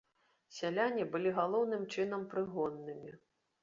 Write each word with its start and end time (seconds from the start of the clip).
Сяляне 0.59 1.05
былі 1.13 1.35
галоўным 1.39 1.87
чынам 1.97 2.27
прыгоннымі. 2.35 3.19